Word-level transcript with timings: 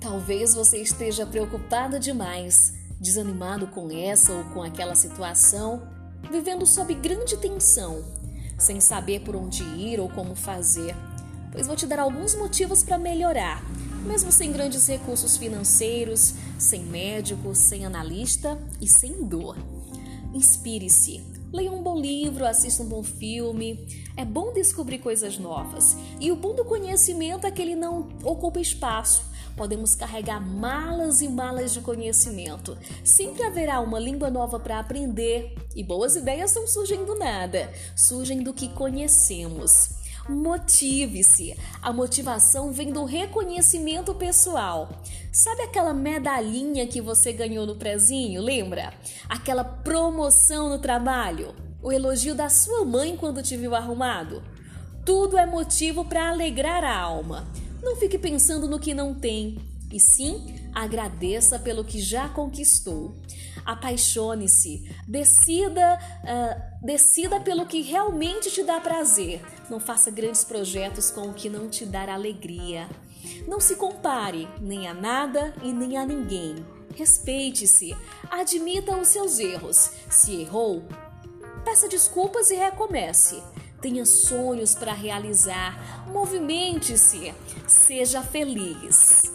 Talvez 0.00 0.54
você 0.54 0.78
esteja 0.78 1.26
preocupado 1.26 1.98
demais, 1.98 2.72
desanimado 3.00 3.66
com 3.66 3.90
essa 3.90 4.32
ou 4.32 4.44
com 4.44 4.62
aquela 4.62 4.94
situação, 4.94 5.82
vivendo 6.30 6.64
sob 6.64 6.94
grande 6.94 7.36
tensão, 7.36 8.04
sem 8.56 8.80
saber 8.80 9.20
por 9.20 9.34
onde 9.34 9.64
ir 9.64 9.98
ou 9.98 10.08
como 10.08 10.36
fazer. 10.36 10.94
Pois 11.50 11.66
vou 11.66 11.74
te 11.74 11.86
dar 11.86 11.98
alguns 11.98 12.36
motivos 12.36 12.84
para 12.84 12.96
melhorar, 12.96 13.60
mesmo 14.06 14.30
sem 14.30 14.52
grandes 14.52 14.86
recursos 14.86 15.36
financeiros, 15.36 16.34
sem 16.58 16.84
médico, 16.84 17.52
sem 17.52 17.84
analista 17.84 18.56
e 18.80 18.86
sem 18.86 19.24
dor. 19.24 19.56
Inspire-se, 20.32 21.24
leia 21.52 21.72
um 21.72 21.82
bom 21.82 21.98
livro, 21.98 22.46
assista 22.46 22.84
um 22.84 22.86
bom 22.86 23.02
filme. 23.02 23.84
É 24.16 24.24
bom 24.24 24.52
descobrir 24.52 24.98
coisas 24.98 25.38
novas. 25.38 25.96
E 26.20 26.30
o 26.30 26.36
bom 26.36 26.54
do 26.54 26.64
conhecimento 26.64 27.46
é 27.46 27.50
que 27.50 27.60
ele 27.60 27.74
não 27.74 28.08
ocupa 28.22 28.60
espaço 28.60 29.27
podemos 29.58 29.96
carregar 29.96 30.40
malas 30.40 31.20
e 31.20 31.28
malas 31.28 31.74
de 31.74 31.80
conhecimento. 31.80 32.78
Sempre 33.04 33.42
haverá 33.42 33.80
uma 33.80 33.98
língua 33.98 34.30
nova 34.30 34.60
para 34.60 34.78
aprender 34.78 35.54
e 35.74 35.82
boas 35.82 36.14
ideias 36.14 36.54
não 36.54 36.66
surgem 36.66 37.04
do 37.04 37.16
nada, 37.16 37.70
surgem 37.96 38.40
do 38.40 38.54
que 38.54 38.68
conhecemos. 38.68 39.98
Motive-se. 40.28 41.56
A 41.82 41.92
motivação 41.92 42.70
vem 42.70 42.92
do 42.92 43.04
reconhecimento 43.04 44.14
pessoal. 44.14 44.90
Sabe 45.32 45.62
aquela 45.62 45.94
medalhinha 45.94 46.86
que 46.86 47.00
você 47.00 47.32
ganhou 47.32 47.66
no 47.66 47.76
prezinho? 47.76 48.40
Lembra? 48.40 48.92
Aquela 49.28 49.64
promoção 49.64 50.68
no 50.68 50.78
trabalho? 50.78 51.54
O 51.82 51.90
elogio 51.90 52.34
da 52.34 52.48
sua 52.48 52.84
mãe 52.84 53.16
quando 53.16 53.42
te 53.42 53.56
viu 53.56 53.74
arrumado? 53.74 54.42
Tudo 55.04 55.38
é 55.38 55.46
motivo 55.46 56.04
para 56.04 56.28
alegrar 56.28 56.84
a 56.84 56.94
alma. 56.94 57.48
Não 57.88 57.96
fique 57.96 58.18
pensando 58.18 58.68
no 58.68 58.78
que 58.78 58.92
não 58.92 59.14
tem, 59.14 59.58
e 59.90 59.98
sim 59.98 60.68
agradeça 60.74 61.58
pelo 61.58 61.82
que 61.82 61.98
já 61.98 62.28
conquistou. 62.28 63.16
Apaixone-se, 63.64 64.94
decida, 65.08 65.98
uh, 66.22 66.84
decida 66.84 67.40
pelo 67.40 67.64
que 67.64 67.80
realmente 67.80 68.50
te 68.50 68.62
dá 68.62 68.78
prazer. 68.78 69.40
Não 69.70 69.80
faça 69.80 70.10
grandes 70.10 70.44
projetos 70.44 71.10
com 71.10 71.30
o 71.30 71.34
que 71.34 71.48
não 71.48 71.70
te 71.70 71.86
dá 71.86 72.12
alegria. 72.12 72.86
Não 73.48 73.58
se 73.58 73.74
compare 73.74 74.46
nem 74.60 74.86
a 74.86 74.92
nada 74.92 75.54
e 75.62 75.72
nem 75.72 75.96
a 75.96 76.04
ninguém. 76.04 76.56
Respeite-se, 76.94 77.96
admita 78.30 78.98
os 78.98 79.08
seus 79.08 79.38
erros. 79.38 79.92
Se 80.10 80.42
errou, 80.42 80.86
peça 81.64 81.88
desculpas 81.88 82.50
e 82.50 82.54
recomece. 82.54 83.42
Tenha 83.80 84.04
sonhos 84.04 84.74
para 84.74 84.92
realizar. 84.92 86.06
Movimente-se. 86.08 87.32
Seja 87.66 88.22
feliz. 88.22 89.27